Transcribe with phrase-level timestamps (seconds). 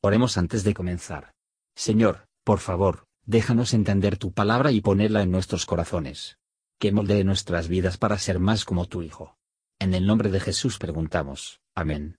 [0.00, 1.32] Oremos antes de comenzar.
[1.74, 6.38] Señor, por favor, déjanos entender tu palabra y ponerla en nuestros corazones.
[6.78, 9.36] Que moldee nuestras vidas para ser más como tu Hijo.
[9.80, 11.60] En el nombre de Jesús preguntamos.
[11.74, 12.16] Amén.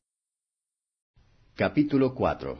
[1.55, 2.59] Capítulo 4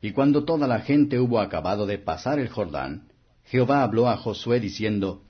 [0.00, 3.12] Y cuando toda la gente hubo acabado de pasar el Jordán,
[3.42, 5.24] Jehová habló a Josué diciendo,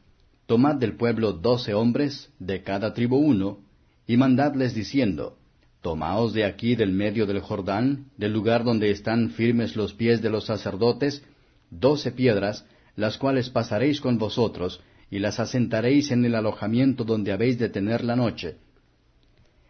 [0.45, 3.61] Tomad del pueblo doce hombres, de cada tribu uno,
[4.07, 5.39] y mandadles diciendo,
[5.83, 10.31] Tomaos de aquí del medio del Jordán, del lugar donde están firmes los pies de
[10.31, 11.23] los sacerdotes,
[11.71, 12.65] doce piedras,
[12.97, 18.03] las cuales pasaréis con vosotros, y las asentaréis en el alojamiento donde habéis de tener
[18.03, 18.57] la noche.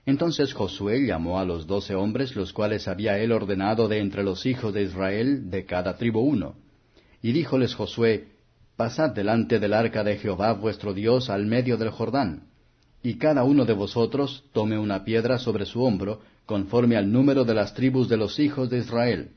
[0.07, 4.47] Entonces Josué llamó a los doce hombres, los cuales había él ordenado de entre los
[4.47, 6.55] hijos de Israel, de cada tribu uno.
[7.21, 8.29] Y díjoles Josué,
[8.77, 12.48] Pasad delante del arca de Jehová vuestro Dios al medio del Jordán
[13.03, 17.55] y cada uno de vosotros tome una piedra sobre su hombro, conforme al número de
[17.55, 19.31] las tribus de los hijos de Israel,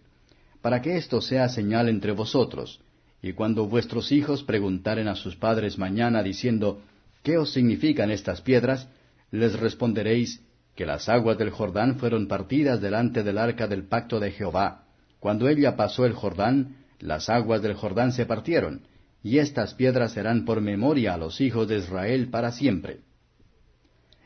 [0.62, 2.80] para que esto sea señal entre vosotros.
[3.22, 6.82] Y cuando vuestros hijos preguntaren a sus padres mañana diciendo,
[7.24, 8.88] ¿qué os significan estas piedras?
[9.32, 10.42] les responderéis,
[10.76, 14.84] que las aguas del Jordán fueron partidas delante del arca del pacto de Jehová.
[15.20, 18.82] Cuando ella pasó el Jordán, las aguas del Jordán se partieron,
[19.24, 23.00] y estas piedras serán por memoria a los hijos de Israel para siempre.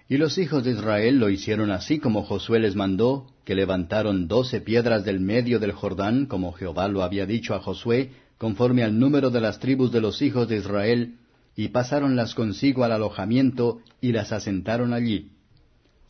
[0.07, 4.61] Y los hijos de Israel lo hicieron así como Josué les mandó, que levantaron doce
[4.61, 9.31] piedras del medio del Jordán, como Jehová lo había dicho a Josué, conforme al número
[9.31, 11.15] de las tribus de los hijos de Israel,
[11.55, 15.31] y pasáronlas consigo al alojamiento, y las asentaron allí.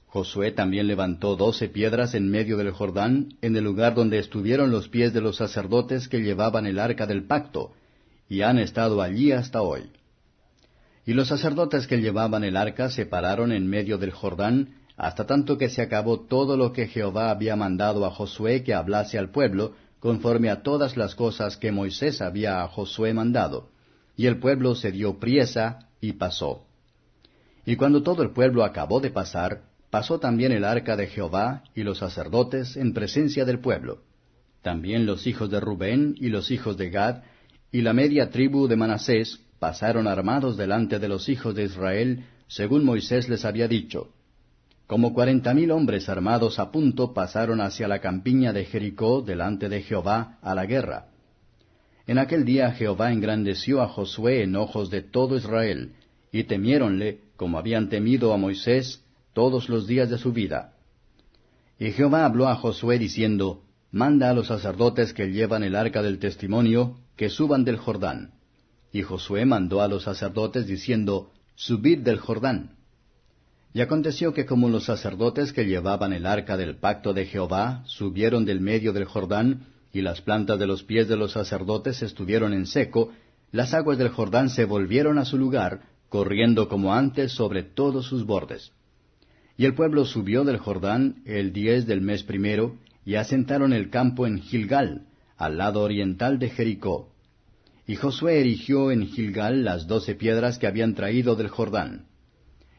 [0.07, 4.89] Josué también levantó doce piedras en medio del Jordán, en el lugar donde estuvieron los
[4.89, 7.71] pies de los sacerdotes que llevaban el arca del pacto,
[8.27, 9.83] y han estado allí hasta hoy.
[11.05, 15.57] Y los sacerdotes que llevaban el arca se pararon en medio del Jordán, hasta tanto
[15.57, 19.73] que se acabó todo lo que Jehová había mandado a Josué que hablase al pueblo,
[19.99, 23.69] conforme a todas las cosas que Moisés había a Josué mandado.
[24.17, 26.65] Y el pueblo se dio priesa y pasó.
[27.65, 31.83] Y cuando todo el pueblo acabó de pasar, pasó también el arca de Jehová y
[31.83, 34.01] los sacerdotes en presencia del pueblo.
[34.61, 37.23] También los hijos de Rubén y los hijos de Gad
[37.71, 42.85] y la media tribu de Manasés pasaron armados delante de los hijos de Israel, según
[42.85, 44.09] Moisés les había dicho.
[44.87, 49.81] Como cuarenta mil hombres armados a punto pasaron hacia la campiña de Jericó delante de
[49.81, 51.07] Jehová a la guerra.
[52.07, 55.93] En aquel día Jehová engrandeció a Josué en ojos de todo Israel,
[56.31, 60.73] y temiéronle, como habían temido a Moisés, todos los días de su vida.
[61.79, 66.19] Y Jehová habló a Josué diciendo, Manda a los sacerdotes que llevan el arca del
[66.19, 68.31] testimonio, que suban del Jordán.
[68.95, 72.77] Y Josué mandó a los sacerdotes diciendo, Subid del Jordán.
[73.73, 78.45] Y aconteció que como los sacerdotes que llevaban el arca del pacto de Jehová subieron
[78.45, 82.67] del medio del Jordán, y las plantas de los pies de los sacerdotes estuvieron en
[82.67, 83.11] seco,
[83.51, 88.25] las aguas del Jordán se volvieron a su lugar, corriendo como antes sobre todos sus
[88.25, 88.71] bordes.
[89.57, 94.25] Y el pueblo subió del Jordán el diez del mes primero, y asentaron el campo
[94.25, 95.05] en Gilgal,
[95.35, 97.09] al lado oriental de Jericó.
[97.87, 102.07] Y Josué erigió en Gilgal las doce piedras que habían traído del Jordán.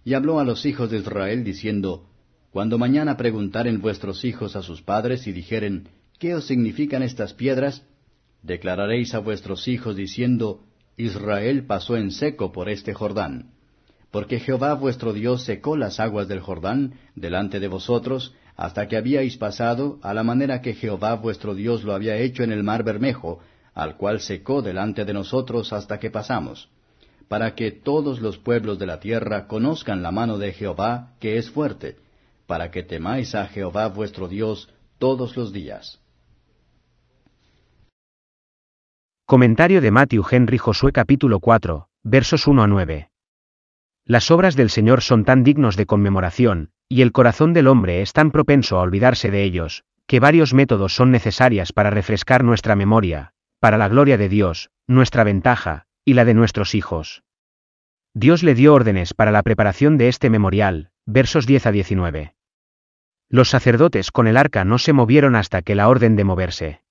[0.04, 2.08] Y habló a los hijos de Israel diciendo,
[2.50, 7.84] Cuando mañana preguntaren vuestros hijos a sus padres y dijeren, ¿qué os significan estas piedras?
[8.42, 10.62] Declararéis a vuestros hijos diciendo,
[10.96, 13.52] Israel pasó en seco por este Jordán.
[14.10, 19.36] Porque Jehová vuestro Dios secó las aguas del Jordán delante de vosotros, hasta que habíais
[19.36, 23.40] pasado, a la manera que Jehová vuestro Dios lo había hecho en el mar Bermejo,
[23.76, 26.70] al cual secó delante de nosotros hasta que pasamos,
[27.28, 31.50] para que todos los pueblos de la tierra conozcan la mano de Jehová, que es
[31.50, 31.96] fuerte,
[32.46, 36.00] para que temáis a Jehová vuestro Dios todos los días.
[39.26, 43.10] Comentario de Matthew Henry Josué capítulo 4, versos 1 a 9.
[44.06, 48.14] Las obras del Señor son tan dignos de conmemoración, y el corazón del hombre es
[48.14, 53.34] tan propenso a olvidarse de ellos, que varios métodos son necesarias para refrescar nuestra memoria,
[53.66, 57.24] para la gloria de Dios, nuestra ventaja, y la de nuestros hijos.
[58.14, 62.36] Dios le dio órdenes para la preparación de este memorial, versos 10 a 19.
[63.28, 66.82] Los sacerdotes con el arca no se movieron hasta que la orden de moverse.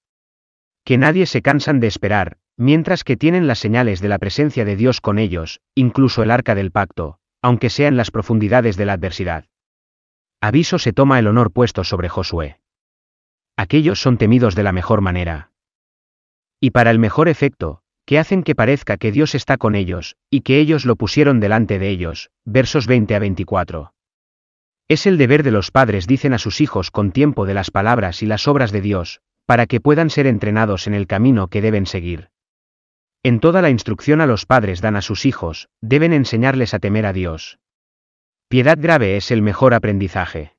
[0.83, 4.75] Que nadie se cansan de esperar, mientras que tienen las señales de la presencia de
[4.75, 8.91] Dios con ellos, incluso el arca del pacto, aunque sea en las profundidades de la
[8.91, 9.45] adversidad.
[10.41, 12.59] Aviso se toma el honor puesto sobre Josué.
[13.55, 15.51] Aquellos son temidos de la mejor manera
[16.59, 20.41] y para el mejor efecto, que hacen que parezca que Dios está con ellos, y
[20.41, 22.29] que ellos lo pusieron delante de ellos.
[22.45, 23.93] Versos 20 a 24.
[24.87, 28.21] Es el deber de los padres dicen a sus hijos con tiempo de las palabras
[28.21, 31.87] y las obras de Dios, para que puedan ser entrenados en el camino que deben
[31.87, 32.29] seguir.
[33.23, 37.07] En toda la instrucción a los padres dan a sus hijos, deben enseñarles a temer
[37.07, 37.57] a Dios.
[38.47, 40.55] Piedad grave es el mejor aprendizaje.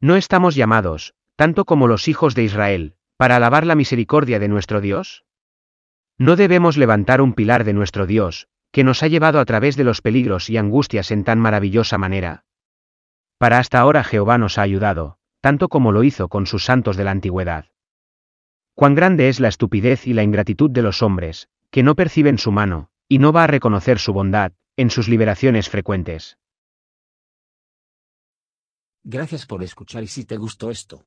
[0.00, 4.80] No estamos llamados, tanto como los hijos de Israel, para alabar la misericordia de nuestro
[4.80, 5.24] Dios.
[6.18, 9.84] No debemos levantar un pilar de nuestro Dios, que nos ha llevado a través de
[9.84, 12.44] los peligros y angustias en tan maravillosa manera.
[13.38, 17.04] Para hasta ahora Jehová nos ha ayudado, tanto como lo hizo con sus santos de
[17.04, 17.66] la antigüedad.
[18.74, 22.50] Cuán grande es la estupidez y la ingratitud de los hombres, que no perciben su
[22.50, 26.38] mano, y no va a reconocer su bondad, en sus liberaciones frecuentes.
[29.04, 31.06] Gracias por escuchar y si te gustó esto,